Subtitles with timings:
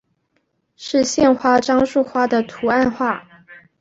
[0.75, 3.23] 是县花樟树花的图案化。